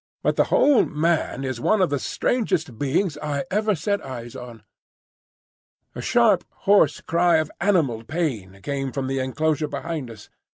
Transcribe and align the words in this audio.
But 0.23 0.35
the 0.35 0.45
whole 0.45 0.83
man 0.83 1.43
is 1.43 1.61
one 1.61 1.79
of 1.79 1.91
the 1.91 1.99
strangest 1.99 2.79
beings 2.79 3.19
I 3.21 3.45
ever 3.51 3.75
set 3.75 4.03
eyes 4.03 4.35
on." 4.35 4.63
A 5.93 6.01
sharp, 6.01 6.43
hoarse 6.65 7.01
cry 7.01 7.35
of 7.35 7.51
animal 7.61 8.03
pain 8.03 8.61
came 8.63 8.91
from 8.91 9.05
the 9.05 9.19
enclosure 9.19 9.67
behind 9.67 10.09
us. 10.09 10.31